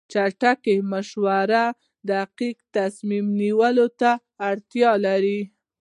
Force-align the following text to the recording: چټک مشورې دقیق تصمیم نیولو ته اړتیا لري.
چټک 0.11 0.61
مشورې 0.91 1.65
دقیق 2.09 2.57
تصمیم 2.75 3.25
نیولو 3.41 3.85
ته 3.99 4.11
اړتیا 4.49 4.91
لري. 5.05 5.41